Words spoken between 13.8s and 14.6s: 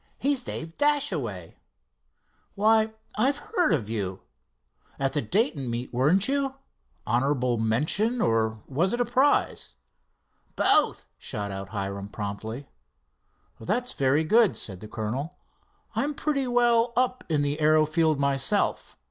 very good,"